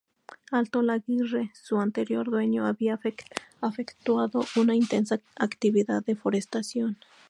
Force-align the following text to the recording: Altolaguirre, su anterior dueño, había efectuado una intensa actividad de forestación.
Altolaguirre, 0.49 1.51
su 1.53 1.77
anterior 1.79 2.27
dueño, 2.31 2.65
había 2.65 2.99
efectuado 3.61 4.43
una 4.55 4.73
intensa 4.73 5.19
actividad 5.35 6.03
de 6.03 6.15
forestación. 6.15 6.97